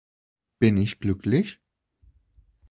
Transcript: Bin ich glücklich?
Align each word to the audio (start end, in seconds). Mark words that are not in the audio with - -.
Bin 0.57 0.77
ich 0.77 0.99
glücklich? 0.99 1.61